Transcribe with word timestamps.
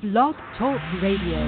Blog 0.00 0.36
Talk 0.56 0.80
Radio. 1.02 1.38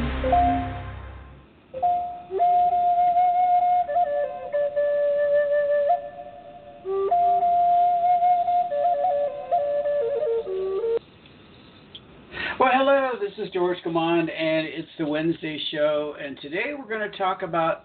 Well, 12.59 12.71
hello, 12.73 13.13
this 13.21 13.31
is 13.39 13.53
George 13.53 13.79
Command, 13.85 14.29
and 14.31 14.67
it's 14.67 14.89
the 14.99 15.07
Wednesday 15.07 15.61
show. 15.71 16.17
And 16.21 16.37
today 16.43 16.73
we're 16.77 16.89
going 16.89 17.09
to 17.09 17.17
talk 17.17 17.43
about 17.43 17.85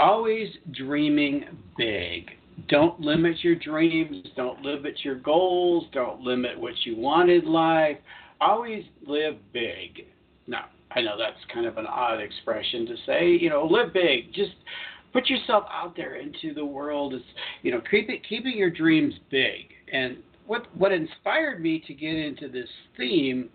always 0.00 0.48
dreaming 0.72 1.44
big. 1.76 2.30
Don't 2.68 3.00
limit 3.00 3.36
your 3.44 3.54
dreams, 3.54 4.26
don't 4.34 4.62
limit 4.62 4.94
your 5.04 5.14
goals, 5.14 5.84
don't 5.92 6.22
limit 6.22 6.58
what 6.58 6.74
you 6.84 6.96
want 6.96 7.30
in 7.30 7.44
life. 7.44 7.98
Always 8.40 8.84
live 9.06 9.36
big. 9.52 10.06
Now, 10.46 10.66
I 10.92 11.00
know 11.00 11.16
that's 11.18 11.38
kind 11.52 11.66
of 11.66 11.76
an 11.76 11.86
odd 11.86 12.20
expression 12.20 12.86
to 12.86 12.94
say, 13.06 13.30
you 13.30 13.50
know, 13.50 13.64
live 13.64 13.92
big. 13.92 14.32
Just 14.32 14.52
put 15.12 15.28
yourself 15.28 15.64
out 15.72 15.96
there 15.96 16.16
into 16.16 16.54
the 16.54 16.64
world. 16.64 17.14
It's, 17.14 17.24
you 17.62 17.70
know, 17.70 17.80
keep 17.90 18.08
it, 18.08 18.22
keeping 18.28 18.56
your 18.56 18.70
dreams 18.70 19.14
big. 19.30 19.66
And 19.92 20.18
what 20.46 20.66
what 20.76 20.92
inspired 20.92 21.60
me 21.60 21.82
to 21.86 21.94
get 21.94 22.14
into 22.14 22.48
this 22.48 22.68
theme 22.96 23.50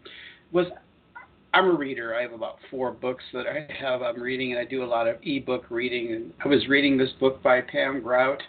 was 0.51 0.67
I'm 1.53 1.65
a 1.65 1.73
reader. 1.73 2.15
I 2.15 2.21
have 2.23 2.33
about 2.33 2.57
four 2.71 2.91
books 2.91 3.23
that 3.33 3.45
I 3.47 3.71
have 3.79 4.02
I'm 4.02 4.21
reading, 4.21 4.52
and 4.52 4.59
I 4.59 4.65
do 4.65 4.83
a 4.83 4.85
lot 4.85 5.07
of 5.07 5.17
ebook 5.23 5.65
reading. 5.69 6.13
And 6.13 6.33
I 6.43 6.47
was 6.47 6.67
reading 6.67 6.97
this 6.97 7.11
book 7.19 7.43
by 7.43 7.61
Pam 7.61 8.02
Grout, 8.02 8.41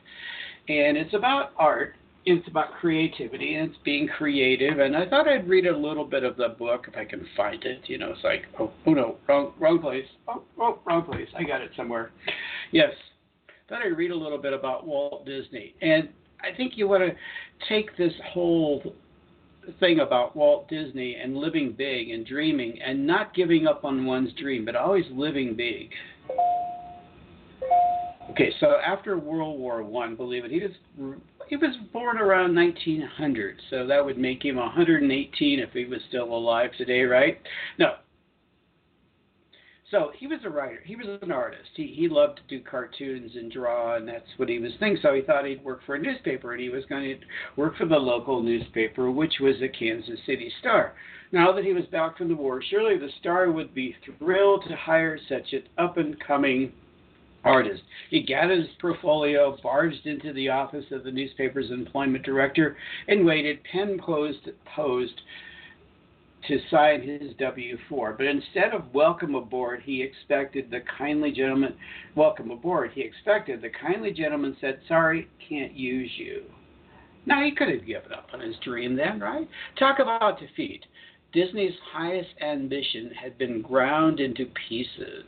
and 0.69 0.97
it's 0.97 1.15
about 1.15 1.53
art. 1.59 1.97
It's 2.27 2.47
about 2.49 2.73
creativity 2.81 3.57
and 3.57 3.71
it's 3.71 3.79
being 3.85 4.09
creative. 4.09 4.79
And 4.79 4.97
I 4.97 5.07
thought 5.09 5.29
I'd 5.29 5.49
read 5.49 5.67
a 5.67 5.77
little 5.77 6.05
bit 6.05 6.25
of 6.25 6.37
the 6.37 6.49
book 6.59 6.87
if 6.89 6.97
I 6.97 7.05
can 7.05 7.27
find 7.37 7.63
it. 7.65 7.83
You 7.87 7.99
know, 7.99 8.13
it's 8.13 8.25
like, 8.25 8.47
oh, 8.59 8.73
oh 8.87 8.95
no, 8.95 9.17
wrong, 9.29 9.53
wrong 9.59 9.79
place. 9.79 10.07
Oh, 10.27 10.43
oh, 10.59 10.79
wrong 10.87 11.05
place. 11.05 11.29
I 11.37 11.45
got 11.45 11.61
it 11.61 11.71
somewhere. 11.77 12.13
Yes, 12.73 12.93
thought 13.69 13.83
I'd 13.85 13.97
read 13.97 14.11
a 14.11 14.17
little 14.17 14.39
bit 14.39 14.53
about 14.53 14.87
Walt 14.87 15.27
Disney. 15.27 15.75
And 15.81 16.09
I 16.43 16.57
think 16.57 16.75
you 16.77 16.89
want 16.89 17.03
to 17.03 17.17
take 17.69 17.97
this 17.97 18.13
whole 18.33 18.95
thing 19.81 20.01
about 20.01 20.37
Walt 20.37 20.69
Disney 20.69 21.17
and 21.17 21.37
living 21.37 21.75
big 21.77 22.11
and 22.11 22.27
dreaming 22.27 22.79
and 22.83 23.07
not 23.07 23.35
giving 23.35 23.67
up 23.67 23.85
on 23.85 24.05
one's 24.05 24.33
dream, 24.35 24.65
but 24.65 24.77
always 24.77 25.05
living 25.11 25.55
big. 25.57 25.91
Okay, 28.31 28.53
so 28.61 28.77
after 28.85 29.19
World 29.19 29.59
War 29.59 29.83
One, 29.83 30.17
believe 30.17 30.45
it, 30.45 30.51
he 30.51 30.61
was 30.61 31.17
he 31.49 31.57
was 31.57 31.75
born 32.05 32.19
around 32.19 32.55
1900, 32.55 33.57
so 33.71 33.87
that 33.87 34.05
would 34.05 34.19
make 34.19 34.45
him 34.45 34.57
118 34.57 35.59
if 35.59 35.71
he 35.73 35.87
was 35.87 36.01
still 36.09 36.35
alive 36.35 36.71
today, 36.77 37.03
right? 37.03 37.41
No, 37.79 37.95
so 39.91 40.11
he 40.19 40.27
was 40.27 40.41
a 40.45 40.51
writer. 40.51 40.81
He 40.85 40.97
was 40.97 41.07
an 41.23 41.31
artist. 41.31 41.71
He 41.77 41.87
he 41.87 42.09
loved 42.09 42.39
to 42.39 42.59
do 42.59 42.65
cartoons 42.65 43.31
and 43.37 43.51
draw, 43.51 43.97
and 43.97 44.09
that's 44.09 44.27
what 44.37 44.49
he 44.49 44.59
was 44.59 44.73
thinking. 44.81 45.01
So 45.01 45.15
he 45.15 45.23
thought 45.23 45.47
he'd 45.47 45.65
work 45.65 45.81
for 45.87 45.95
a 45.95 45.99
newspaper, 45.99 46.53
and 46.53 46.61
he 46.61 46.69
was 46.69 46.85
going 46.87 47.05
to 47.05 47.17
work 47.57 47.77
for 47.77 47.87
the 47.87 47.97
local 47.97 48.43
newspaper, 48.43 49.11
which 49.11 49.35
was 49.41 49.55
the 49.61 49.69
Kansas 49.69 50.19
City 50.27 50.51
Star. 50.59 50.95
Now 51.33 51.53
that 51.53 51.65
he 51.65 51.73
was 51.73 51.87
back 51.87 52.19
from 52.19 52.29
the 52.29 52.35
war, 52.35 52.61
surely 52.61 52.99
the 52.99 53.09
Star 53.21 53.51
would 53.53 53.73
be 53.73 53.95
thrilled 54.19 54.65
to 54.69 54.77
hire 54.77 55.19
such 55.29 55.53
an 55.53 55.63
up 55.79 55.97
and 55.97 56.19
coming 56.19 56.73
artist. 57.45 57.83
He 58.11 58.23
gathered 58.23 58.61
his 58.61 58.77
portfolio, 58.81 59.57
barged 59.63 60.07
into 60.07 60.33
the 60.33 60.49
office 60.49 60.87
of 60.91 61.05
the 61.05 61.11
newspaper's 61.11 61.71
employment 61.71 62.25
director, 62.25 62.77
and 63.09 63.25
waited, 63.25 63.61
pen 63.71 63.99
posed, 64.05 64.49
posed 64.75 65.21
to 66.49 66.59
sign 66.71 67.03
his 67.03 67.33
W 67.39 67.77
4. 67.89 68.15
But 68.15 68.27
instead 68.27 68.73
of 68.73 68.93
welcome 68.93 69.35
aboard, 69.35 69.83
he 69.83 70.03
expected 70.03 70.71
the 70.71 70.81
kindly 70.99 71.33
gentleman, 71.33 71.75
welcome 72.15 72.51
aboard, 72.51 72.91
he 72.95 73.01
expected 73.01 73.63
the 73.63 73.71
kindly 73.71 74.13
gentleman 74.13 74.57
said, 74.61 74.81
sorry, 74.89 75.29
can't 75.49 75.73
use 75.73 76.11
you. 76.17 76.43
Now, 77.27 77.43
he 77.43 77.53
could 77.55 77.71
have 77.71 77.87
given 77.87 78.13
up 78.13 78.29
on 78.35 78.41
his 78.41 78.57
dream 78.63 78.97
then, 78.97 79.19
right? 79.19 79.49
Talk 79.79 79.99
about 79.99 80.39
defeat. 80.39 80.85
Disney's 81.33 81.73
highest 81.93 82.29
ambition 82.43 83.11
had 83.21 83.39
been 83.39 83.63
ground 83.63 84.21
into 84.21 84.47
pieces. 84.69 85.25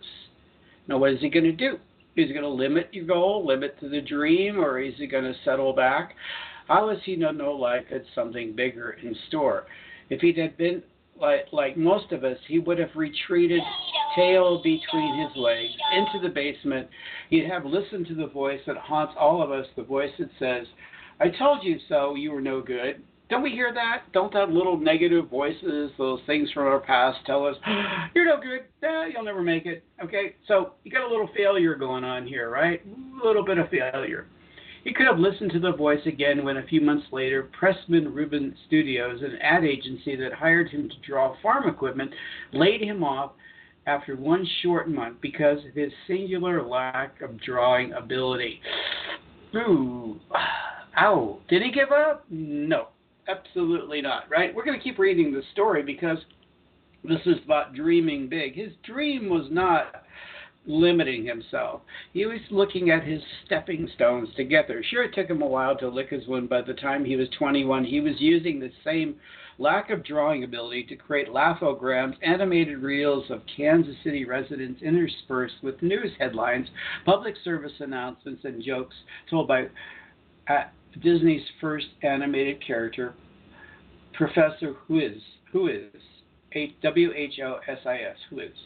Now, 0.88 0.98
what 0.98 1.12
is 1.12 1.20
he 1.20 1.30
going 1.30 1.44
to 1.44 1.52
do? 1.52 1.78
Is 2.16 2.28
he 2.28 2.32
going 2.32 2.42
to 2.42 2.48
limit 2.48 2.88
your 2.92 3.04
goal, 3.04 3.46
limit 3.46 3.78
to 3.80 3.90
the 3.90 4.00
dream, 4.00 4.58
or 4.58 4.80
is 4.80 4.94
he 4.96 5.06
going 5.06 5.24
to 5.24 5.34
settle 5.44 5.74
back? 5.74 6.14
How 6.66 6.90
does 6.90 7.02
he 7.04 7.14
know 7.14 7.52
life 7.52 7.84
had 7.90 8.04
something 8.14 8.54
bigger 8.56 8.96
in 9.02 9.14
store? 9.28 9.66
If 10.08 10.20
he 10.20 10.32
had 10.32 10.56
been 10.56 10.82
like 11.20 11.46
like 11.52 11.76
most 11.76 12.12
of 12.12 12.24
us, 12.24 12.38
he 12.48 12.58
would 12.58 12.78
have 12.78 12.94
retreated, 12.94 13.62
tail 14.14 14.62
between 14.62 15.18
his 15.18 15.36
legs, 15.36 15.72
into 15.94 16.26
the 16.26 16.32
basement. 16.32 16.88
He'd 17.30 17.46
have 17.46 17.64
listened 17.64 18.06
to 18.08 18.14
the 18.14 18.26
voice 18.26 18.60
that 18.66 18.76
haunts 18.76 19.14
all 19.18 19.42
of 19.42 19.50
us, 19.50 19.66
the 19.76 19.82
voice 19.82 20.12
that 20.18 20.30
says, 20.38 20.66
"I 21.20 21.28
told 21.28 21.64
you 21.64 21.78
so. 21.88 22.14
You 22.14 22.32
were 22.32 22.40
no 22.40 22.60
good." 22.60 23.02
Don't 23.28 23.42
we 23.42 23.50
hear 23.50 23.72
that? 23.74 24.02
Don't 24.12 24.32
that 24.34 24.50
little 24.50 24.78
negative 24.78 25.28
voices, 25.28 25.90
those 25.98 26.20
things 26.26 26.50
from 26.52 26.66
our 26.66 26.78
past, 26.78 27.18
tell 27.26 27.44
us, 27.44 27.56
"You're 28.14 28.24
no 28.24 28.40
good. 28.40 28.64
Eh, 28.82 29.06
you'll 29.12 29.24
never 29.24 29.42
make 29.42 29.66
it." 29.66 29.82
Okay, 30.02 30.36
so 30.46 30.74
you 30.84 30.92
got 30.92 31.02
a 31.04 31.10
little 31.10 31.28
failure 31.36 31.74
going 31.74 32.04
on 32.04 32.26
here, 32.26 32.50
right? 32.50 32.80
A 33.22 33.26
little 33.26 33.44
bit 33.44 33.58
of 33.58 33.68
failure. 33.68 34.26
He 34.84 34.92
could 34.92 35.06
have 35.06 35.18
listened 35.18 35.50
to 35.50 35.58
the 35.58 35.72
voice 35.72 36.06
again 36.06 36.44
when 36.44 36.58
a 36.58 36.66
few 36.68 36.80
months 36.80 37.06
later, 37.10 37.50
Pressman 37.60 38.14
Rubin 38.14 38.54
Studios, 38.68 39.20
an 39.20 39.36
ad 39.42 39.64
agency 39.64 40.14
that 40.14 40.32
hired 40.32 40.68
him 40.68 40.88
to 40.88 40.94
draw 41.04 41.34
farm 41.42 41.68
equipment, 41.68 42.12
laid 42.52 42.80
him 42.80 43.02
off 43.02 43.32
after 43.88 44.14
one 44.14 44.46
short 44.62 44.88
month 44.88 45.16
because 45.20 45.58
of 45.64 45.74
his 45.74 45.92
singular 46.06 46.62
lack 46.62 47.20
of 47.20 47.40
drawing 47.40 47.94
ability. 47.94 48.60
Ooh, 49.56 50.20
ow. 50.98 51.40
Did 51.48 51.62
he 51.62 51.72
give 51.72 51.90
up? 51.90 52.24
No, 52.30 52.86
absolutely 53.28 54.00
not, 54.00 54.24
right? 54.30 54.54
We're 54.54 54.64
going 54.64 54.78
to 54.78 54.84
keep 54.84 54.98
reading 54.98 55.32
the 55.32 55.42
story 55.52 55.82
because 55.82 56.18
this 57.04 57.20
is 57.26 57.36
about 57.44 57.74
dreaming 57.74 58.28
big. 58.28 58.54
His 58.54 58.72
dream 58.84 59.28
was 59.28 59.46
not 59.50 60.04
limiting 60.66 61.24
himself. 61.24 61.82
He 62.12 62.26
was 62.26 62.40
looking 62.50 62.90
at 62.90 63.04
his 63.04 63.20
stepping 63.44 63.88
stones 63.94 64.28
together. 64.36 64.82
Sure, 64.90 65.04
it 65.04 65.14
took 65.14 65.28
him 65.28 65.42
a 65.42 65.46
while 65.46 65.76
to 65.78 65.88
lick 65.88 66.10
his 66.10 66.26
wound. 66.26 66.48
By 66.48 66.62
the 66.62 66.74
time 66.74 67.04
he 67.04 67.16
was 67.16 67.28
21, 67.38 67.84
he 67.84 68.00
was 68.00 68.14
using 68.18 68.58
the 68.58 68.72
same 68.84 69.16
lack 69.58 69.90
of 69.90 70.04
drawing 70.04 70.44
ability 70.44 70.84
to 70.84 70.96
create 70.96 71.32
laugh-o-grams, 71.32 72.16
animated 72.22 72.78
reels 72.78 73.24
of 73.30 73.40
Kansas 73.56 73.96
City 74.04 74.24
residents 74.24 74.82
interspersed 74.82 75.54
with 75.62 75.80
news 75.82 76.12
headlines, 76.18 76.68
public 77.04 77.34
service 77.42 77.72
announcements, 77.80 78.44
and 78.44 78.62
jokes 78.62 78.96
told 79.30 79.48
by 79.48 79.66
uh, 80.48 80.64
Disney's 81.02 81.42
first 81.60 81.86
animated 82.02 82.64
character, 82.64 83.14
Professor 84.14 84.74
Whosis, 84.88 85.22
who 85.52 85.68
is 85.68 85.92
W 86.82 87.12
H 87.14 87.38
O 87.44 87.60
S 87.68 87.78
I 87.84 87.96
S, 87.96 88.16
Whosis. 88.30 88.56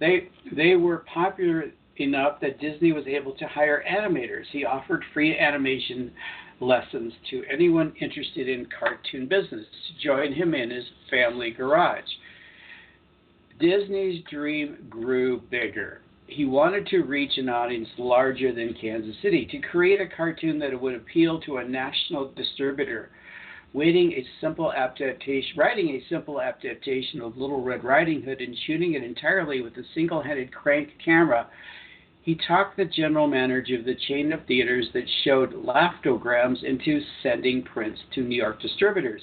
They 0.00 0.28
they 0.54 0.76
were 0.76 1.04
popular 1.12 1.64
enough 1.96 2.40
that 2.40 2.60
Disney 2.60 2.92
was 2.92 3.06
able 3.06 3.32
to 3.32 3.46
hire 3.46 3.84
animators. 3.88 4.44
He 4.52 4.64
offered 4.64 5.04
free 5.12 5.38
animation 5.38 6.12
lessons 6.60 7.12
to 7.30 7.42
anyone 7.52 7.92
interested 8.00 8.48
in 8.48 8.66
cartoon 8.78 9.28
business 9.28 9.66
to 9.88 10.06
join 10.06 10.32
him 10.32 10.54
in 10.54 10.70
his 10.70 10.84
family 11.10 11.50
garage. 11.50 12.04
Disney's 13.60 14.22
dream 14.30 14.86
grew 14.88 15.40
bigger. 15.50 16.00
He 16.26 16.44
wanted 16.44 16.86
to 16.88 17.02
reach 17.02 17.38
an 17.38 17.48
audience 17.48 17.88
larger 17.98 18.52
than 18.52 18.74
Kansas 18.74 19.16
City, 19.22 19.46
to 19.46 19.58
create 19.58 20.00
a 20.00 20.06
cartoon 20.06 20.58
that 20.58 20.80
would 20.80 20.94
appeal 20.94 21.40
to 21.42 21.58
a 21.58 21.64
national 21.64 22.32
distributor 22.32 23.10
writing 23.74 24.12
a 24.12 24.26
simple 24.40 24.72
adaptation, 24.72 25.56
writing 25.56 25.90
a 25.90 26.04
simple 26.08 26.40
adaptation 26.40 27.20
of 27.20 27.36
Little 27.36 27.62
Red 27.62 27.84
Riding 27.84 28.22
Hood 28.22 28.40
and 28.40 28.56
shooting 28.66 28.94
it 28.94 29.02
entirely 29.02 29.60
with 29.60 29.76
a 29.76 29.84
single-handed 29.94 30.54
crank 30.54 30.90
camera. 31.04 31.48
He 32.22 32.34
talked 32.48 32.76
the 32.76 32.86
general 32.86 33.28
manager 33.28 33.78
of 33.78 33.84
the 33.84 33.94
chain 34.08 34.32
of 34.32 34.46
theaters 34.46 34.88
that 34.94 35.08
showed 35.24 35.52
Laughograms 35.52 36.64
into 36.64 37.00
sending 37.22 37.62
prints 37.62 38.00
to 38.14 38.22
New 38.22 38.36
York 38.36 38.60
distributors. 38.60 39.22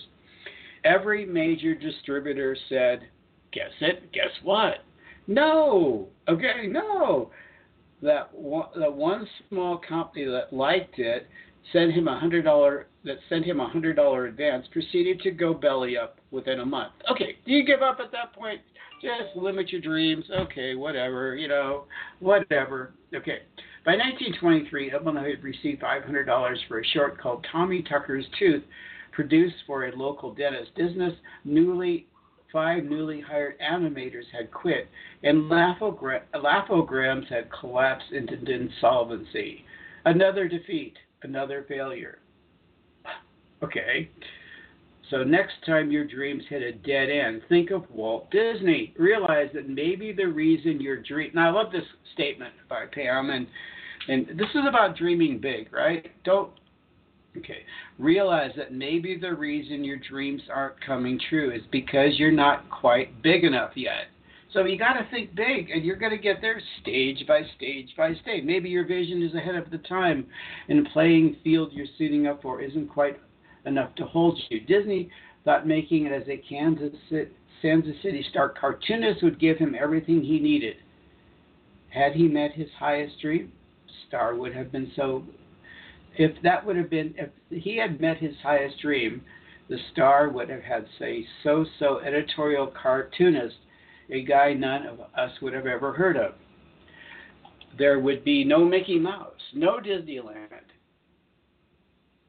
Every 0.84 1.26
major 1.26 1.74
distributor 1.74 2.56
said, 2.70 3.08
"Guess 3.52 3.74
it? 3.82 4.12
Guess 4.12 4.42
what? 4.44 4.84
No. 5.28 6.08
Okay, 6.28 6.68
no." 6.68 7.32
That 8.02 8.34
one, 8.34 8.68
one 8.76 9.28
small 9.48 9.78
company 9.78 10.26
that 10.26 10.52
liked 10.52 11.00
it 11.00 11.28
sent 11.72 11.94
him 11.94 12.08
a 12.08 12.20
hundred 12.20 12.44
dollar 12.44 12.88
that 13.06 13.18
sent 13.30 13.46
him 13.46 13.60
a 13.60 13.68
hundred 13.68 13.96
dollar 13.96 14.26
advance 14.26 14.68
proceeded 14.72 15.22
to 15.22 15.32
go 15.32 15.54
belly 15.54 15.98
up 15.98 16.20
within 16.32 16.60
a 16.60 16.66
month. 16.66 16.94
Okay, 17.10 17.38
do 17.46 17.52
you 17.52 17.66
give 17.66 17.82
up 17.82 18.00
at 18.04 18.12
that 18.12 18.34
point? 18.34 18.60
Just 19.02 19.36
limit 19.36 19.70
your 19.70 19.82
dreams. 19.82 20.26
Okay, 20.34 20.76
whatever, 20.76 21.36
you 21.36 21.48
know, 21.48 21.86
whatever. 22.20 22.94
Okay. 23.14 23.40
By 23.86 23.98
1923, 23.98 24.90
Hubble 24.90 25.14
had 25.16 25.44
received 25.44 25.82
$500 25.82 26.58
for 26.70 26.80
a 26.80 26.86
short 26.94 27.20
called 27.20 27.46
Tommy 27.52 27.84
Tucker's 27.84 28.26
Tooth, 28.40 28.64
produced 29.12 29.58
for 29.68 29.88
a 29.88 29.96
local 29.96 30.34
dentist. 30.34 30.74
Business 30.78 31.14
newly 31.44 32.08
five 32.54 32.86
newly 32.86 33.20
hired 33.20 33.60
animators 33.60 34.24
had 34.32 34.52
quit, 34.52 34.88
and 35.24 35.50
Laugh-O-Grams 35.50 37.28
had 37.28 37.52
collapsed 37.52 38.14
into 38.14 38.36
insolvency. 38.50 39.66
Another 40.06 40.48
defeat, 40.48 40.94
another 41.24 41.66
failure. 41.68 42.20
Okay. 43.62 44.10
So 45.10 45.24
next 45.24 45.54
time 45.66 45.92
your 45.92 46.06
dreams 46.06 46.44
hit 46.50 46.62
a 46.62 46.72
dead 46.72 47.10
end, 47.10 47.42
think 47.50 47.72
of 47.72 47.90
Walt 47.92 48.32
Disney. 48.32 48.94
Realize 48.98 49.50
that 49.54 49.70
maybe 49.70 50.12
the 50.12 50.26
reason 50.26 50.80
your 50.82 50.98
dream. 50.98 51.32
Now 51.34 51.50
I 51.50 51.52
love 51.52 51.72
this 51.72 51.84
statement 52.14 52.54
by 52.70 52.86
Pam, 52.92 53.30
and 53.30 53.48
and 54.08 54.28
this 54.38 54.50
is 54.56 54.64
about 54.68 54.98
dreaming 54.98 55.40
big, 55.40 55.72
right? 55.72 56.12
Don't. 56.24 56.52
Okay. 57.38 57.64
Realize 57.98 58.52
that 58.58 58.74
maybe 58.74 59.18
the 59.18 59.34
reason 59.34 59.84
your 59.84 59.98
dreams 59.98 60.42
aren't 60.54 60.80
coming 60.86 61.20
true 61.30 61.52
is 61.52 61.62
because 61.72 62.18
you're 62.18 62.32
not 62.32 62.70
quite 62.70 63.22
big 63.24 63.44
enough 63.44 63.72
yet. 63.76 64.08
So 64.54 64.64
you 64.66 64.78
got 64.78 64.94
to 64.94 65.08
think 65.10 65.34
big, 65.34 65.72
and 65.72 65.84
you're 65.84 65.96
going 65.96 66.12
to 66.12 66.18
get 66.18 66.40
there 66.40 66.62
stage 66.82 67.26
by 67.28 67.42
stage 67.58 67.90
by 67.98 68.14
stage. 68.22 68.44
Maybe 68.44 68.70
your 68.70 68.86
vision 68.86 69.24
is 69.24 69.34
ahead 69.34 69.56
of 69.56 69.72
the 69.72 69.80
time, 69.80 70.28
and 70.70 70.86
the 70.86 70.90
playing 70.92 71.38
field 71.44 71.72
you're 71.74 71.88
suiting 71.98 72.28
up 72.28 72.44
for 72.44 72.62
isn't 72.62 72.88
quite 72.88 73.20
enough 73.66 73.96
to 73.96 74.06
hold 74.06 74.40
you. 74.50 74.60
Disney 74.60 75.10
thought 75.44 75.66
making 75.66 76.06
it 76.06 76.12
as 76.12 76.28
a 76.30 76.38
Kansas 76.38 76.94
City, 77.10 78.26
star 78.30 78.50
cartoonist 78.50 79.24
would 79.24 79.40
give 79.40 79.58
him 79.58 79.76
everything 79.80 80.22
he 80.22 80.40
needed. 80.40 80.76
Had 81.90 82.14
he 82.14 82.28
met 82.28 82.52
his 82.52 82.70
highest 82.78 83.20
dream, 83.22 83.52
Star 84.08 84.36
would 84.36 84.54
have 84.54 84.72
been 84.72 84.92
so. 84.96 85.24
If 86.16 86.42
that 86.44 86.66
would 86.66 86.76
have 86.76 86.90
been, 86.90 87.16
if 87.18 87.30
he 87.50 87.78
had 87.78 88.00
met 88.00 88.18
his 88.18 88.36
highest 88.44 88.80
dream, 88.82 89.22
the 89.70 89.78
Star 89.92 90.30
would 90.30 90.50
have 90.50 90.62
had, 90.62 90.86
say, 91.00 91.26
so-so 91.44 92.00
editorial 92.00 92.68
cartoonist, 92.68 93.56
a 94.10 94.24
guy 94.24 94.54
none 94.54 94.86
of 94.86 95.00
us 95.00 95.32
would 95.42 95.54
have 95.54 95.66
ever 95.66 95.94
heard 95.94 96.18
of. 96.18 96.34
There 97.78 98.00
would 98.00 98.24
be 98.24 98.44
no 98.44 98.64
Mickey 98.64 99.00
Mouse, 99.00 99.42
no 99.54 99.80
Disneyland, 99.80 100.50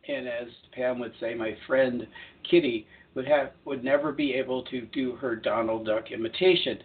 and 0.08 0.28
as 0.28 0.48
Pam 0.72 0.98
would 1.00 1.12
say, 1.20 1.34
my 1.34 1.56
friend 1.66 2.06
Kitty 2.48 2.86
would 3.14 3.26
have 3.26 3.50
would 3.64 3.84
never 3.84 4.12
be 4.12 4.34
able 4.34 4.62
to 4.64 4.82
do 4.86 5.16
her 5.16 5.36
Donald 5.36 5.86
Duck 5.86 6.10
imitation. 6.10 6.78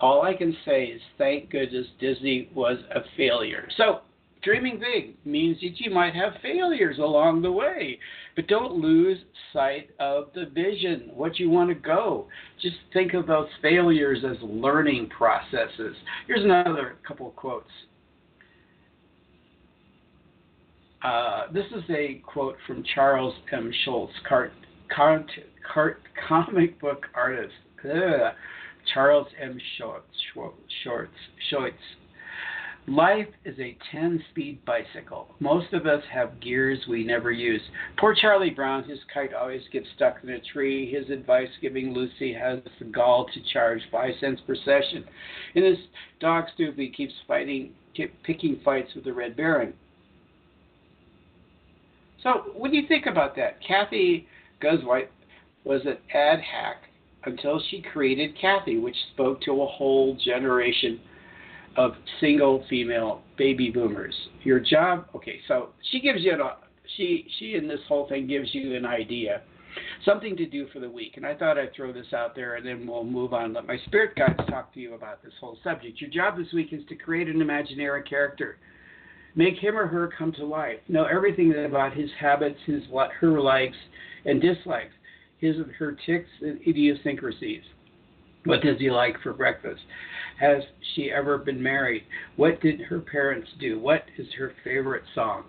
All 0.00 0.22
I 0.22 0.34
can 0.34 0.56
say 0.64 0.86
is 0.86 1.00
thank 1.16 1.50
goodness 1.50 1.86
Disney 1.98 2.50
was 2.54 2.78
a 2.94 3.00
failure. 3.16 3.68
So 3.76 4.00
dreaming 4.46 4.78
big 4.78 5.16
means 5.24 5.58
that 5.60 5.80
you 5.80 5.90
might 5.90 6.14
have 6.14 6.32
failures 6.40 6.98
along 6.98 7.42
the 7.42 7.50
way, 7.50 7.98
but 8.36 8.46
don't 8.46 8.74
lose 8.74 9.18
sight 9.52 9.90
of 9.98 10.28
the 10.36 10.46
vision, 10.54 11.10
what 11.12 11.38
you 11.40 11.50
want 11.50 11.68
to 11.68 11.74
go. 11.74 12.28
Just 12.62 12.76
think 12.92 13.12
of 13.12 13.26
those 13.26 13.48
failures 13.60 14.20
as 14.24 14.36
learning 14.42 15.08
processes. 15.08 15.96
Here's 16.28 16.44
another 16.44 16.94
couple 17.06 17.26
of 17.26 17.34
quotes. 17.34 17.66
Uh, 21.02 21.52
this 21.52 21.66
is 21.76 21.82
a 21.90 22.22
quote 22.24 22.56
from 22.68 22.84
Charles 22.94 23.34
M. 23.52 23.72
Schulz, 23.84 24.10
cart, 24.28 24.52
cart, 24.94 25.28
cart, 25.74 26.00
comic 26.28 26.80
book 26.80 27.06
artist. 27.14 27.52
Ugh. 27.84 28.32
Charles 28.94 29.26
M. 29.42 29.58
Schultz. 29.76 30.06
Schulz, 30.32 30.54
Schulz. 31.50 31.72
Life 32.88 33.26
is 33.44 33.58
a 33.58 33.76
10 33.90 34.22
speed 34.30 34.64
bicycle. 34.64 35.34
Most 35.40 35.72
of 35.72 35.86
us 35.86 36.04
have 36.12 36.38
gears 36.40 36.78
we 36.88 37.02
never 37.02 37.32
use. 37.32 37.60
Poor 37.98 38.14
Charlie 38.14 38.50
Brown, 38.50 38.84
his 38.84 39.00
kite 39.12 39.34
always 39.34 39.62
gets 39.72 39.86
stuck 39.96 40.18
in 40.22 40.30
a 40.30 40.40
tree. 40.52 40.92
His 40.92 41.10
advice 41.10 41.48
giving 41.60 41.92
Lucy 41.92 42.32
has 42.32 42.60
the 42.78 42.84
gall 42.84 43.26
to 43.34 43.52
charge 43.52 43.80
5 43.90 44.14
cents 44.20 44.40
per 44.46 44.54
session. 44.54 45.04
And 45.56 45.64
his 45.64 45.78
dog 46.20 46.44
Snoopy 46.54 46.90
keeps 46.90 47.14
fighting, 47.26 47.72
keep 47.96 48.14
picking 48.22 48.60
fights 48.64 48.94
with 48.94 49.02
the 49.02 49.12
Red 49.12 49.36
Baron. 49.36 49.74
So, 52.22 52.52
what 52.54 52.70
do 52.70 52.76
you 52.76 52.86
think 52.86 53.06
about 53.06 53.34
that? 53.34 53.58
Cathy 53.66 54.28
Guisewite 54.62 55.08
was 55.64 55.80
an 55.86 55.98
ad 56.14 56.38
hack 56.40 56.82
until 57.24 57.60
she 57.68 57.82
created 57.82 58.38
Cathy, 58.40 58.78
which 58.78 58.96
spoke 59.12 59.40
to 59.42 59.62
a 59.62 59.66
whole 59.66 60.16
generation 60.24 61.00
of 61.76 61.92
single 62.20 62.64
female 62.68 63.22
baby 63.36 63.70
boomers. 63.70 64.14
Your 64.42 64.60
job, 64.60 65.06
okay, 65.14 65.40
so 65.48 65.70
she 65.90 66.00
gives 66.00 66.22
you 66.22 66.32
a 66.32 66.56
she 66.96 67.26
she 67.38 67.54
in 67.56 67.66
this 67.66 67.80
whole 67.88 68.08
thing 68.08 68.26
gives 68.26 68.54
you 68.54 68.76
an 68.76 68.86
idea, 68.86 69.42
something 70.04 70.36
to 70.36 70.46
do 70.46 70.66
for 70.72 70.78
the 70.78 70.88
week. 70.88 71.16
And 71.16 71.26
I 71.26 71.34
thought 71.34 71.58
I'd 71.58 71.74
throw 71.74 71.92
this 71.92 72.12
out 72.14 72.34
there, 72.34 72.54
and 72.54 72.64
then 72.64 72.86
we'll 72.86 73.04
move 73.04 73.34
on. 73.34 73.52
Let 73.52 73.66
my 73.66 73.78
spirit 73.86 74.14
guides 74.16 74.48
talk 74.48 74.72
to 74.74 74.80
you 74.80 74.94
about 74.94 75.22
this 75.22 75.32
whole 75.40 75.58
subject. 75.64 76.00
Your 76.00 76.10
job 76.10 76.38
this 76.38 76.52
week 76.52 76.72
is 76.72 76.82
to 76.88 76.94
create 76.94 77.28
an 77.28 77.40
imaginary 77.40 78.02
character 78.02 78.56
Make 79.36 79.58
him 79.58 79.76
or 79.76 79.86
her 79.86 80.10
come 80.18 80.32
to 80.32 80.46
life. 80.46 80.78
Know 80.88 81.04
everything 81.04 81.54
about 81.64 81.92
his 81.92 82.10
habits, 82.18 82.58
his 82.64 82.82
her 83.20 83.40
likes 83.40 83.76
and 84.24 84.40
dislikes, 84.40 84.94
his 85.38 85.56
her 85.78 85.96
ticks 86.06 86.30
and 86.40 86.58
idiosyncrasies. 86.66 87.62
What 88.46 88.62
does 88.62 88.78
he 88.78 88.90
like 88.90 89.20
for 89.22 89.34
breakfast? 89.34 89.82
Has 90.40 90.62
she 90.94 91.10
ever 91.10 91.38
been 91.38 91.62
married? 91.62 92.04
What 92.36 92.60
did 92.60 92.80
her 92.82 93.00
parents 93.00 93.48
do? 93.58 93.78
What 93.78 94.02
is 94.18 94.26
her 94.38 94.52
favorite 94.64 95.04
song? 95.14 95.44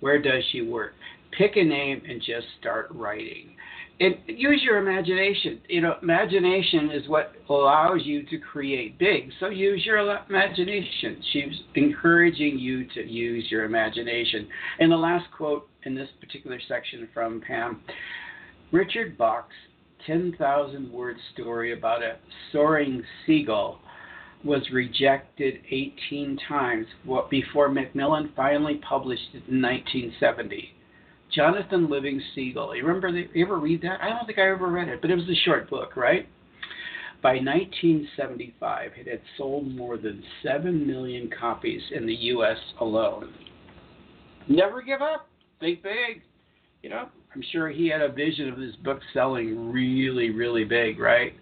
Where 0.00 0.20
does 0.20 0.44
she 0.52 0.62
work? 0.62 0.92
Pick 1.36 1.56
a 1.56 1.64
name 1.64 2.02
and 2.08 2.20
just 2.20 2.46
start 2.60 2.88
writing 2.90 3.56
and 4.00 4.16
use 4.26 4.60
your 4.62 4.78
imagination. 4.78 5.60
You 5.68 5.80
know, 5.80 5.94
imagination 6.02 6.90
is 6.90 7.08
what 7.08 7.32
allows 7.48 8.00
you 8.04 8.24
to 8.24 8.38
create 8.38 8.98
big. 8.98 9.30
So 9.38 9.48
use 9.48 9.84
your 9.84 9.98
imagination. 10.28 11.22
She's 11.32 11.60
encouraging 11.74 12.58
you 12.58 12.86
to 12.94 13.06
use 13.06 13.46
your 13.50 13.64
imagination. 13.64 14.48
And 14.80 14.90
the 14.90 14.96
last 14.96 15.26
quote 15.36 15.68
in 15.84 15.94
this 15.94 16.08
particular 16.20 16.58
section 16.66 17.08
from 17.14 17.40
Pam 17.46 17.82
Richard 18.72 19.16
Bach's 19.16 19.54
10,000 20.06 20.92
word 20.92 21.16
story 21.32 21.72
about 21.72 22.02
a 22.02 22.16
soaring 22.52 23.02
seagull 23.26 23.80
was 24.44 24.62
rejected 24.72 25.54
18 25.70 26.38
times 26.46 26.86
before 27.30 27.68
Macmillan 27.70 28.30
finally 28.36 28.80
published 28.88 29.30
it 29.32 29.42
in 29.48 29.62
1970. 29.62 30.70
Jonathan 31.34 31.90
Living 31.90 32.20
Seagull. 32.34 32.76
You 32.76 32.86
remember? 32.86 33.10
The, 33.10 33.28
you 33.32 33.44
ever 33.44 33.58
read 33.58 33.82
that? 33.82 34.00
I 34.02 34.10
don't 34.10 34.26
think 34.26 34.38
I 34.38 34.50
ever 34.50 34.68
read 34.68 34.88
it, 34.88 35.00
but 35.00 35.10
it 35.10 35.16
was 35.16 35.28
a 35.28 35.44
short 35.44 35.68
book, 35.68 35.96
right? 35.96 36.28
By 37.22 37.36
1975, 37.36 38.90
it 38.96 39.08
had 39.08 39.20
sold 39.38 39.74
more 39.74 39.96
than 39.96 40.22
7 40.42 40.86
million 40.86 41.30
copies 41.40 41.80
in 41.92 42.06
the 42.06 42.14
U.S. 42.14 42.58
alone. 42.80 43.32
Never 44.46 44.82
give 44.82 45.00
up. 45.00 45.26
Think 45.58 45.82
big. 45.82 46.22
You 46.82 46.90
know, 46.90 47.08
I'm 47.34 47.42
sure 47.52 47.68
he 47.68 47.88
had 47.88 48.00
a 48.00 48.12
vision 48.12 48.48
of 48.48 48.58
this 48.58 48.76
book 48.84 49.00
selling 49.12 49.72
really, 49.72 50.30
really 50.30 50.64
big, 50.64 50.98
right? 50.98 51.34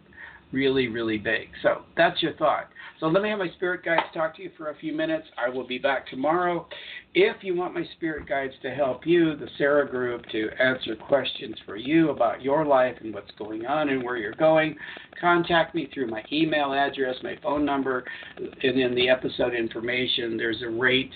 Really, 0.52 0.88
really 0.88 1.18
big. 1.18 1.48
So 1.62 1.82
that's 1.96 2.22
your 2.22 2.34
thought. 2.34 2.68
So 3.00 3.06
let 3.08 3.22
me 3.22 3.30
have 3.30 3.40
my 3.40 3.50
spirit 3.56 3.84
guides 3.84 4.06
talk 4.14 4.36
to 4.36 4.42
you 4.42 4.50
for 4.56 4.70
a 4.70 4.76
few 4.76 4.92
minutes. 4.92 5.26
I 5.36 5.48
will 5.48 5.66
be 5.66 5.78
back 5.78 6.06
tomorrow. 6.06 6.68
If 7.14 7.42
you 7.42 7.56
want 7.56 7.74
my 7.74 7.84
spirit 7.96 8.28
guides 8.28 8.52
to 8.62 8.70
help 8.70 9.06
you, 9.06 9.34
the 9.36 9.48
Sara 9.58 9.88
Group, 9.88 10.24
to 10.30 10.50
answer 10.60 10.94
questions 10.94 11.56
for 11.66 11.76
you 11.76 12.10
about 12.10 12.42
your 12.42 12.64
life 12.64 12.96
and 13.00 13.12
what's 13.12 13.30
going 13.38 13.66
on 13.66 13.88
and 13.88 14.04
where 14.04 14.18
you're 14.18 14.34
going, 14.34 14.76
contact 15.20 15.74
me 15.74 15.90
through 15.92 16.08
my 16.08 16.22
email 16.30 16.72
address, 16.72 17.16
my 17.22 17.36
phone 17.42 17.64
number, 17.64 18.04
and 18.36 18.78
in 18.80 18.94
the 18.94 19.08
episode 19.08 19.54
information, 19.54 20.36
there's 20.36 20.62
a 20.62 20.70
rate, 20.70 21.12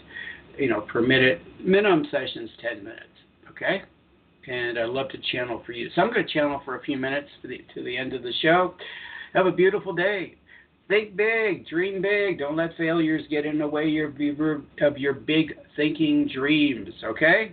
you 0.59 0.69
know, 0.69 0.81
per 0.81 1.01
minute. 1.01 1.41
Minimum 1.61 2.07
session 2.11 2.45
is 2.45 2.51
10 2.63 2.83
minutes. 2.83 3.03
Okay? 3.51 3.83
And 4.49 4.79
I'd 4.79 4.89
love 4.91 5.09
to 5.11 5.19
channel 5.33 5.63
for 5.67 5.73
you. 5.73 5.89
So 5.95 6.03
I'm 6.03 6.13
going 6.13 6.25
to 6.25 6.33
channel 6.33 6.61
for 6.65 6.79
a 6.79 6.83
few 6.83 6.97
minutes 6.97 7.29
the, 7.43 7.59
to 7.75 7.83
the 7.83 7.97
end 7.97 8.13
of 8.13 8.23
the 8.23 8.33
show. 8.43 8.75
Have 9.35 9.47
a 9.47 9.53
beautiful 9.53 9.93
day. 9.93 10.37
Think 10.89 11.17
big, 11.17 11.67
dream 11.67 12.01
big. 12.01 12.39
Don't 12.39 12.55
let 12.57 12.77
failures 12.77 13.23
get 13.29 13.45
in 13.45 13.59
the 13.59 13.67
way 13.67 13.99
of 13.99 14.99
your 14.99 15.13
big 15.15 15.55
thinking 15.75 16.31
dreams, 16.33 16.91
okay? 17.03 17.53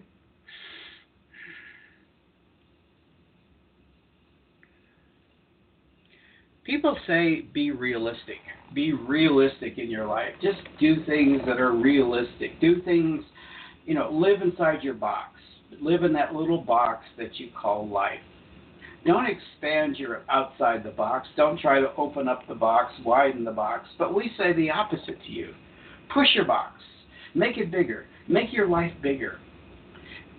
People 6.63 6.95
say 7.07 7.41
be 7.53 7.71
realistic. 7.71 8.37
Be 8.73 8.93
realistic 8.93 9.77
in 9.77 9.89
your 9.89 10.05
life. 10.05 10.33
Just 10.41 10.59
do 10.79 11.03
things 11.05 11.41
that 11.45 11.59
are 11.59 11.73
realistic. 11.73 12.61
Do 12.61 12.81
things, 12.83 13.23
you 13.85 13.95
know, 13.95 14.09
live 14.11 14.41
inside 14.41 14.83
your 14.83 14.93
box. 14.93 15.31
Live 15.81 16.03
in 16.03 16.13
that 16.13 16.33
little 16.33 16.61
box 16.61 17.05
that 17.17 17.39
you 17.39 17.49
call 17.59 17.87
life. 17.87 18.19
Don't 19.05 19.27
expand 19.27 19.97
your 19.97 20.21
outside 20.29 20.83
the 20.83 20.91
box. 20.91 21.27
Don't 21.35 21.59
try 21.59 21.79
to 21.81 21.93
open 21.97 22.27
up 22.27 22.47
the 22.47 22.55
box, 22.55 22.93
widen 23.05 23.43
the 23.43 23.51
box. 23.51 23.87
But 23.97 24.13
we 24.13 24.31
say 24.37 24.53
the 24.53 24.69
opposite 24.69 25.21
to 25.25 25.31
you. 25.31 25.53
Push 26.13 26.29
your 26.35 26.45
box. 26.45 26.81
Make 27.35 27.57
it 27.57 27.71
bigger. 27.71 28.05
Make 28.27 28.53
your 28.53 28.67
life 28.67 28.93
bigger. 29.01 29.39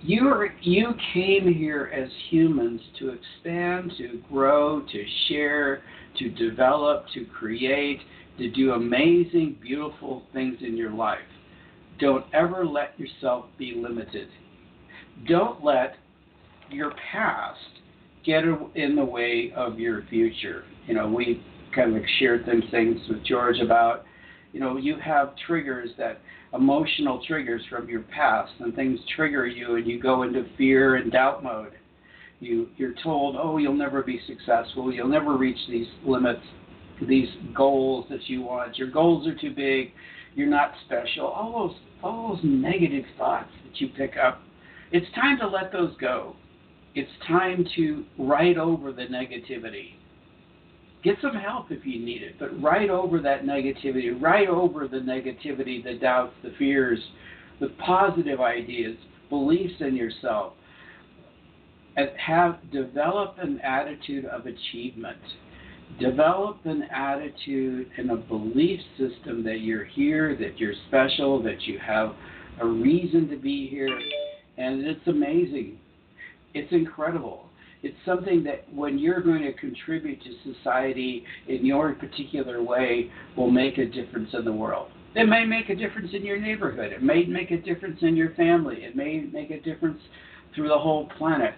you 0.00 0.46
you 0.62 0.94
came 1.12 1.52
here 1.52 1.90
as 1.94 2.08
humans 2.30 2.80
to 2.98 3.10
expand, 3.10 3.92
to 3.98 4.20
grow, 4.30 4.80
to 4.80 5.04
share, 5.28 5.82
to 6.18 6.30
develop, 6.30 7.06
to 7.14 7.24
create, 7.26 8.00
to 8.38 8.50
do 8.50 8.72
amazing, 8.72 9.56
beautiful 9.60 10.22
things 10.32 10.56
in 10.60 10.76
your 10.76 10.92
life. 10.92 11.18
Don't 11.98 12.24
ever 12.32 12.64
let 12.66 12.98
yourself 12.98 13.46
be 13.58 13.74
limited. 13.76 14.28
Don't 15.28 15.64
let 15.64 15.94
your 16.70 16.92
past 17.12 17.58
get 18.24 18.44
in 18.74 18.96
the 18.96 19.04
way 19.04 19.52
of 19.56 19.78
your 19.78 20.02
future. 20.08 20.64
You 20.86 20.94
know, 20.94 21.08
we 21.08 21.42
kind 21.74 21.96
of 21.96 22.02
shared 22.18 22.44
some 22.46 22.62
things 22.70 22.98
with 23.08 23.24
George 23.24 23.58
about, 23.58 24.04
you 24.52 24.60
know, 24.60 24.76
you 24.76 24.96
have 24.98 25.34
triggers 25.46 25.90
that 25.98 26.20
emotional 26.54 27.20
triggers 27.26 27.62
from 27.68 27.88
your 27.88 28.02
past, 28.02 28.52
and 28.60 28.74
things 28.74 29.00
trigger 29.16 29.46
you, 29.46 29.76
and 29.76 29.86
you 29.86 30.00
go 30.00 30.22
into 30.22 30.44
fear 30.56 30.96
and 30.96 31.10
doubt 31.10 31.42
mode. 31.42 31.72
You 32.40 32.68
you're 32.76 32.94
told, 33.02 33.36
oh, 33.38 33.58
you'll 33.58 33.74
never 33.74 34.02
be 34.02 34.20
successful, 34.26 34.92
you'll 34.92 35.08
never 35.08 35.36
reach 35.36 35.58
these 35.68 35.86
limits, 36.04 36.42
these 37.08 37.28
goals 37.54 38.06
that 38.10 38.28
you 38.28 38.42
want. 38.42 38.78
Your 38.78 38.90
goals 38.90 39.26
are 39.26 39.34
too 39.34 39.54
big. 39.54 39.92
You're 40.34 40.48
not 40.48 40.72
special. 40.86 41.26
All 41.26 41.68
those 41.68 41.76
all 42.02 42.34
those 42.34 42.44
negative 42.44 43.04
thoughts 43.18 43.50
that 43.64 43.80
you 43.80 43.88
pick 43.96 44.16
up. 44.16 44.43
It's 44.94 45.12
time 45.14 45.38
to 45.40 45.46
let 45.46 45.72
those 45.72 45.94
go. 46.00 46.36
It's 46.94 47.10
time 47.28 47.66
to 47.76 48.04
write 48.18 48.56
over 48.56 48.92
the 48.92 49.02
negativity 49.02 49.94
Get 51.04 51.16
some 51.20 51.34
help 51.34 51.70
if 51.70 51.84
you 51.84 52.02
need 52.02 52.22
it, 52.22 52.36
but 52.40 52.60
write 52.62 52.88
over 52.88 53.20
that 53.20 53.42
negativity. 53.42 54.18
Write 54.20 54.48
over 54.48 54.88
the 54.88 54.96
negativity, 54.96 55.84
the 55.84 55.98
doubts, 56.00 56.32
the 56.42 56.54
fears, 56.58 56.98
with 57.60 57.76
positive 57.76 58.40
ideas, 58.40 58.96
beliefs 59.28 59.74
in 59.80 59.94
yourself. 59.94 60.54
And 61.98 62.08
have 62.16 62.58
develop 62.72 63.36
an 63.38 63.60
attitude 63.60 64.24
of 64.24 64.46
achievement. 64.46 65.18
Develop 66.00 66.64
an 66.64 66.84
attitude 66.84 67.90
and 67.98 68.10
a 68.10 68.16
belief 68.16 68.80
system 68.96 69.44
that 69.44 69.60
you're 69.60 69.84
here, 69.84 70.34
that 70.40 70.58
you're 70.58 70.72
special, 70.88 71.42
that 71.42 71.62
you 71.66 71.78
have 71.86 72.14
a 72.62 72.66
reason 72.66 73.28
to 73.28 73.36
be 73.36 73.68
here. 73.68 73.90
And 74.56 74.86
it's 74.86 75.06
amazing. 75.06 75.78
It's 76.54 76.72
incredible 76.72 77.44
it's 77.84 77.96
something 78.06 78.42
that 78.44 78.64
when 78.72 78.98
you're 78.98 79.20
going 79.20 79.42
to 79.42 79.52
contribute 79.52 80.18
to 80.24 80.54
society 80.54 81.22
in 81.48 81.66
your 81.66 81.92
particular 81.92 82.62
way 82.62 83.10
will 83.36 83.50
make 83.50 83.76
a 83.76 83.84
difference 83.84 84.30
in 84.32 84.44
the 84.46 84.52
world. 84.52 84.88
It 85.14 85.28
may 85.28 85.44
make 85.44 85.68
a 85.68 85.76
difference 85.76 86.08
in 86.14 86.24
your 86.24 86.40
neighborhood. 86.40 86.92
It 86.92 87.02
may 87.02 87.24
make 87.24 87.50
a 87.50 87.58
difference 87.58 87.98
in 88.00 88.16
your 88.16 88.30
family. 88.30 88.76
It 88.84 88.96
may 88.96 89.20
make 89.30 89.50
a 89.50 89.60
difference 89.60 90.00
through 90.54 90.68
the 90.68 90.78
whole 90.78 91.10
planet. 91.18 91.54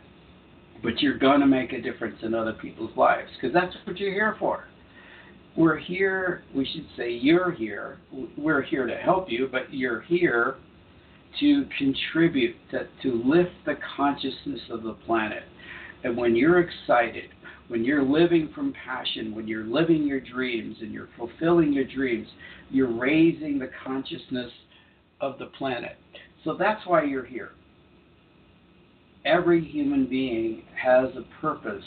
But 0.83 1.01
you're 1.01 1.17
going 1.17 1.41
to 1.41 1.47
make 1.47 1.73
a 1.73 1.81
difference 1.81 2.17
in 2.23 2.35
other 2.35 2.55
people's 2.55 2.95
lives 2.97 3.31
because 3.41 3.55
that's 3.55 3.75
what 3.85 3.97
you're 3.99 4.13
here 4.13 4.35
for. 4.41 4.65
We're 5.57 5.79
here, 5.79 6.43
we 6.55 6.67
should 6.67 6.87
say 6.97 7.13
you're 7.13 7.53
here. 7.53 7.99
We're 8.37 8.63
here 8.63 8.87
to 8.87 8.97
help 8.97 9.31
you, 9.31 9.49
but 9.51 9.73
you're 9.73 10.03
here 10.03 10.57
to 11.41 11.67
contribute, 11.79 12.57
to, 12.71 12.87
to 13.03 13.23
lift 13.25 13.53
the 13.65 13.75
consciousness 13.97 14.61
of 14.71 14.83
the 14.83 14.95
planet 15.07 15.43
and 16.07 16.17
when 16.17 16.37
you're 16.37 16.61
excited, 16.61 17.31
when 17.67 17.85
you're 17.85 18.05
living 18.05 18.51
from 18.55 18.73
passion, 18.85 19.35
when 19.35 19.49
you're 19.49 19.65
living 19.65 20.07
your 20.07 20.21
dreams 20.21 20.77
and 20.81 20.93
you're 20.93 21.09
fulfilling 21.17 21.73
your 21.73 21.85
dreams, 21.85 22.29
you're 22.71 22.93
raising 22.93 23.59
the 23.59 23.71
consciousness 23.85 24.53
of 25.21 25.37
the 25.41 25.47
planet. 25.59 25.97
So 26.45 26.57
that's 26.57 26.87
why 26.87 27.03
you're 27.03 27.25
here. 27.25 27.51
Every 29.25 29.65
human 29.65 30.09
being 30.09 30.63
has 30.81 31.09
a 31.17 31.25
purpose, 31.41 31.83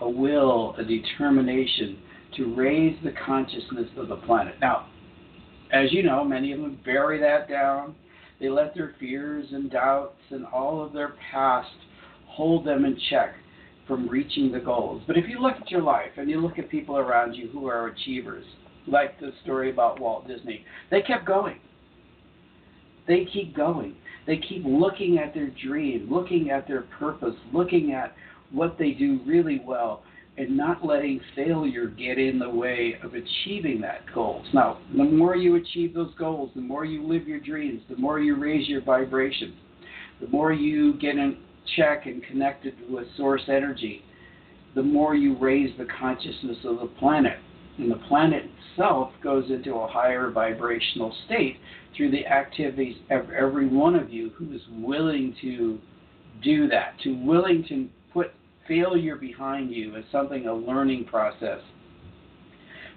a 0.00 0.08
will, 0.10 0.74
a 0.78 0.84
determination 0.84 1.98
to 2.36 2.52
raise 2.56 2.96
the 3.04 3.12
consciousness 3.24 3.88
of 3.96 4.08
the 4.08 4.16
planet. 4.16 4.56
Now, 4.60 4.88
as 5.72 5.92
you 5.92 6.02
know, 6.02 6.24
many 6.24 6.50
of 6.50 6.60
them 6.60 6.80
bury 6.84 7.20
that 7.20 7.48
down. 7.48 7.94
They 8.44 8.50
let 8.50 8.74
their 8.74 8.94
fears 9.00 9.46
and 9.52 9.70
doubts 9.70 10.20
and 10.28 10.44
all 10.44 10.84
of 10.84 10.92
their 10.92 11.14
past 11.32 11.72
hold 12.26 12.66
them 12.66 12.84
in 12.84 12.94
check 13.08 13.36
from 13.88 14.06
reaching 14.06 14.52
the 14.52 14.60
goals. 14.60 15.02
But 15.06 15.16
if 15.16 15.24
you 15.30 15.40
look 15.40 15.54
at 15.58 15.70
your 15.70 15.80
life 15.80 16.10
and 16.18 16.28
you 16.28 16.42
look 16.42 16.58
at 16.58 16.68
people 16.68 16.98
around 16.98 17.32
you 17.32 17.48
who 17.48 17.66
are 17.68 17.86
achievers, 17.86 18.44
like 18.86 19.18
the 19.18 19.32
story 19.44 19.70
about 19.70 19.98
Walt 19.98 20.28
Disney, 20.28 20.62
they 20.90 21.00
kept 21.00 21.24
going. 21.24 21.56
They 23.08 23.26
keep 23.32 23.56
going. 23.56 23.96
They 24.26 24.36
keep 24.36 24.62
looking 24.66 25.18
at 25.18 25.32
their 25.32 25.48
dream, 25.66 26.08
looking 26.10 26.50
at 26.50 26.68
their 26.68 26.82
purpose, 26.98 27.36
looking 27.50 27.92
at 27.92 28.14
what 28.52 28.76
they 28.78 28.90
do 28.90 29.20
really 29.26 29.62
well, 29.64 30.02
and 30.36 30.56
not 30.56 30.84
letting 30.84 31.20
failure 31.36 31.86
get 31.86 32.18
in 32.18 32.38
the 32.38 32.50
way 32.50 32.96
of 33.02 33.12
achieving 33.14 33.80
that 33.80 34.00
goals. 34.12 34.46
Now, 34.52 34.78
the 34.96 35.04
more 35.04 35.36
you 35.36 35.56
achieve 35.56 35.94
those 35.94 36.12
goals, 36.18 36.50
the 36.54 36.60
more 36.60 36.84
you 36.84 37.06
live 37.06 37.28
your 37.28 37.40
dreams, 37.40 37.82
the 37.88 37.96
more 37.96 38.18
you 38.18 38.36
raise 38.36 38.68
your 38.68 38.82
vibration, 38.82 39.54
the 40.20 40.26
more 40.28 40.52
you 40.52 40.94
get 40.94 41.16
in 41.16 41.38
check 41.76 42.06
and 42.06 42.22
connected 42.24 42.74
with 42.90 43.06
source 43.16 43.42
energy, 43.48 44.02
the 44.74 44.82
more 44.82 45.14
you 45.14 45.36
raise 45.38 45.70
the 45.78 45.86
consciousness 45.98 46.58
of 46.64 46.80
the 46.80 46.90
planet. 46.98 47.38
And 47.78 47.90
the 47.90 48.00
planet 48.08 48.44
itself 48.72 49.10
goes 49.22 49.50
into 49.50 49.74
a 49.74 49.88
higher 49.88 50.30
vibrational 50.30 51.14
state 51.26 51.56
through 51.96 52.10
the 52.10 52.26
activities 52.26 52.96
of 53.10 53.30
every 53.30 53.68
one 53.68 53.94
of 53.94 54.12
you 54.12 54.30
who 54.36 54.52
is 54.52 54.60
willing 54.72 55.34
to 55.42 55.78
do 56.42 56.68
that, 56.68 56.94
to 57.04 57.14
willing 57.24 57.64
to 57.68 57.88
put 58.12 58.32
failure 58.68 59.16
behind 59.16 59.70
you 59.70 59.94
as 59.96 60.04
something, 60.10 60.46
a 60.46 60.54
learning 60.54 61.04
process, 61.04 61.60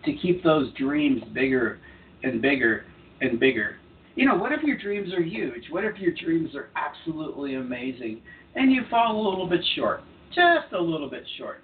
to 0.06 0.14
keep 0.14 0.44
those 0.44 0.74
dreams 0.74 1.22
bigger 1.34 1.80
and 2.24 2.42
bigger 2.42 2.86
and 3.22 3.40
bigger. 3.40 3.78
You 4.16 4.26
know, 4.26 4.36
what 4.36 4.52
if 4.52 4.64
your 4.64 4.78
dreams 4.78 5.14
are 5.14 5.22
huge? 5.22 5.66
What 5.70 5.84
if 5.84 5.98
your 5.98 6.12
dreams 6.12 6.56
are 6.56 6.70
absolutely 6.76 7.56
amazing 7.56 8.22
and 8.56 8.72
you 8.72 8.82
fall 8.90 9.16
a 9.16 9.30
little 9.30 9.48
bit 9.48 9.64
short, 9.76 10.02
just 10.30 10.74
a 10.74 10.82
little 10.82 11.10
bit 11.10 11.24
short. 11.38 11.62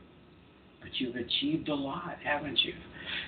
But 0.82 0.92
you've 1.00 1.16
achieved 1.16 1.70
a 1.70 1.76
lot, 1.76 2.18
haven't 2.24 2.60
you? 2.64 2.74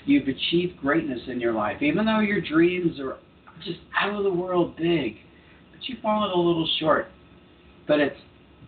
You've 0.05 0.27
achieved 0.27 0.77
greatness 0.79 1.21
in 1.27 1.39
your 1.39 1.53
life, 1.53 1.81
even 1.81 2.05
though 2.05 2.19
your 2.19 2.41
dreams 2.41 2.99
are 2.99 3.17
just 3.63 3.79
out 3.99 4.15
of 4.15 4.23
the 4.23 4.31
world 4.31 4.75
big. 4.75 5.15
But 5.71 5.87
you've 5.87 6.01
fallen 6.01 6.31
a 6.31 6.35
little 6.35 6.69
short. 6.79 7.07
But 7.87 7.99
it's 7.99 8.19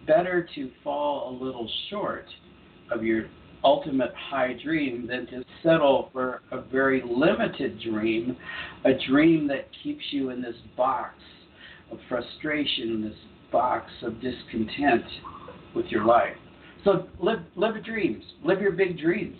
better 0.07 0.47
to 0.55 0.71
fall 0.83 1.29
a 1.29 1.43
little 1.43 1.69
short 1.89 2.25
of 2.91 3.03
your 3.03 3.25
ultimate 3.63 4.13
high 4.29 4.55
dream 4.63 5.07
than 5.07 5.27
to 5.27 5.43
settle 5.61 6.09
for 6.13 6.41
a 6.51 6.61
very 6.61 7.03
limited 7.05 7.79
dream, 7.81 8.37
a 8.85 8.91
dream 9.09 9.47
that 9.47 9.67
keeps 9.83 10.03
you 10.11 10.29
in 10.29 10.41
this 10.41 10.55
box 10.75 11.15
of 11.91 11.99
frustration, 12.07 13.01
this 13.01 13.17
box 13.51 13.89
of 14.03 14.21
discontent 14.21 15.03
with 15.75 15.85
your 15.87 16.05
life. 16.05 16.35
So 16.83 17.07
live 17.19 17.39
live 17.55 17.75
your 17.75 17.83
dreams. 17.83 18.23
Live 18.43 18.61
your 18.61 18.71
big 18.71 18.97
dreams. 18.97 19.37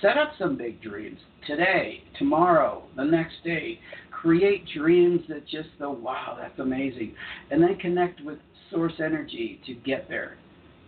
Set 0.00 0.16
up 0.16 0.32
some 0.38 0.56
big 0.56 0.80
dreams 0.82 1.18
today, 1.46 2.02
tomorrow, 2.18 2.84
the 2.96 3.04
next 3.04 3.36
day. 3.44 3.78
Create 4.10 4.64
dreams 4.74 5.20
that 5.28 5.46
just 5.46 5.68
go, 5.78 5.90
wow, 5.90 6.36
that's 6.40 6.58
amazing. 6.58 7.14
And 7.50 7.62
then 7.62 7.76
connect 7.76 8.22
with 8.22 8.38
source 8.70 8.94
energy 8.98 9.60
to 9.66 9.74
get 9.74 10.08
there. 10.08 10.36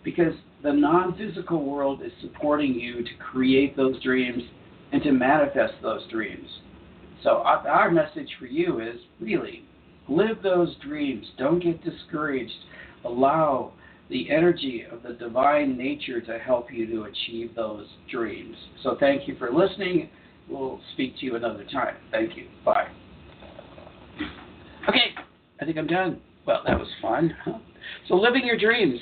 Because 0.05 0.35
the 0.63 0.73
non 0.73 1.17
physical 1.17 1.65
world 1.65 2.03
is 2.03 2.13
supporting 2.21 2.75
you 2.75 3.03
to 3.03 3.11
create 3.19 3.77
those 3.77 4.01
dreams 4.03 4.43
and 4.93 5.03
to 5.03 5.13
manifest 5.13 5.75
those 5.83 6.09
dreams. 6.11 6.49
So, 7.23 7.43
our 7.43 7.91
message 7.91 8.29
for 8.39 8.47
you 8.47 8.81
is 8.81 8.97
really 9.21 9.65
Live 10.09 10.43
those 10.43 10.75
dreams. 10.77 11.27
Don't 11.37 11.63
get 11.63 11.85
discouraged. 11.85 12.53
Allow 13.05 13.73
the 14.09 14.31
energy 14.31 14.85
of 14.91 15.03
the 15.03 15.13
divine 15.13 15.77
nature 15.77 16.21
to 16.23 16.39
help 16.39 16.73
you 16.73 16.87
to 16.87 17.05
achieve 17.05 17.55
those 17.55 17.87
dreams. 18.11 18.57
So 18.83 18.97
thank 18.99 19.29
you 19.29 19.37
for 19.37 19.53
listening. 19.53 20.09
We'll 20.49 20.81
speak 20.95 21.19
to 21.19 21.27
you 21.27 21.37
another 21.37 21.65
time. 21.65 21.97
Thank 22.11 22.37
you. 22.37 22.47
Bye. 22.65 22.89
Okay, 24.89 25.15
I 25.61 25.65
think 25.67 25.77
I'm 25.77 25.87
done. 25.87 26.23
Well, 26.49 26.63
that 26.67 26.79
was 26.79 26.89
fun. 27.03 27.37
So 28.09 28.15
living 28.15 28.47
your 28.47 28.57
dreams. 28.57 28.99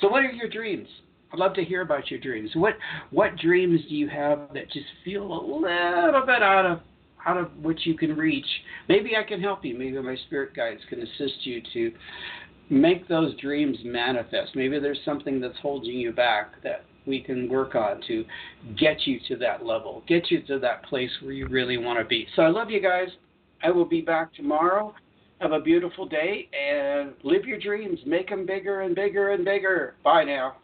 So 0.00 0.08
what 0.08 0.24
are 0.24 0.30
your 0.30 0.48
dreams? 0.48 0.86
I'd 1.32 1.40
love 1.40 1.52
to 1.54 1.64
hear 1.64 1.82
about 1.82 2.08
your 2.08 2.20
dreams. 2.20 2.50
What 2.54 2.74
what 3.10 3.36
dreams 3.36 3.80
do 3.88 3.96
you 3.96 4.08
have 4.08 4.50
that 4.54 4.70
just 4.70 4.86
feel 5.04 5.24
a 5.24 5.40
little 5.42 6.24
bit 6.24 6.40
out 6.40 6.64
of 6.64 6.80
out 7.26 7.36
of 7.36 7.50
which 7.56 7.80
you 7.84 7.96
can 7.96 8.14
reach. 8.14 8.46
Maybe 8.88 9.16
I 9.16 9.24
can 9.24 9.40
help 9.40 9.64
you. 9.64 9.76
Maybe 9.76 10.00
my 10.00 10.16
spirit 10.26 10.54
guides 10.54 10.82
can 10.88 11.00
assist 11.00 11.44
you 11.44 11.62
to 11.72 11.92
make 12.70 13.08
those 13.08 13.36
dreams 13.40 13.76
manifest. 13.84 14.54
Maybe 14.54 14.78
there's 14.78 15.00
something 15.04 15.40
that's 15.40 15.58
holding 15.60 15.94
you 15.94 16.12
back 16.12 16.62
that 16.62 16.84
we 17.06 17.20
can 17.20 17.48
work 17.48 17.74
on 17.74 18.02
to 18.06 18.24
get 18.78 19.04
you 19.04 19.18
to 19.28 19.36
that 19.38 19.66
level, 19.66 20.04
get 20.06 20.30
you 20.30 20.42
to 20.42 20.60
that 20.60 20.84
place 20.84 21.10
where 21.22 21.32
you 21.32 21.48
really 21.48 21.76
want 21.76 21.98
to 21.98 22.04
be. 22.04 22.28
So 22.36 22.42
I 22.42 22.48
love 22.48 22.70
you 22.70 22.80
guys. 22.80 23.08
I 23.64 23.70
will 23.70 23.84
be 23.84 24.00
back 24.00 24.32
tomorrow. 24.34 24.94
Have 25.44 25.52
a 25.52 25.60
beautiful 25.60 26.06
day 26.06 26.48
and 26.58 27.12
live 27.22 27.44
your 27.44 27.58
dreams. 27.58 27.98
Make 28.06 28.30
them 28.30 28.46
bigger 28.46 28.80
and 28.80 28.94
bigger 28.94 29.32
and 29.32 29.44
bigger. 29.44 29.94
Bye 30.02 30.24
now. 30.24 30.56